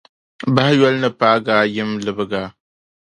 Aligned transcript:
Bahiyoli 0.55 0.97
ni 1.01 1.09
paagi 1.19 1.51
a 1.59 1.61
yim 1.73 1.91
libigi 2.03 2.37
a. 2.43 2.43